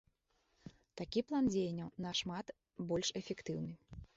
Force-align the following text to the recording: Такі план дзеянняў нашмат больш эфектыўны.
Такі 1.01 1.23
план 1.31 1.51
дзеянняў 1.55 1.91
нашмат 2.07 2.45
больш 2.93 3.07
эфектыўны. 3.23 3.73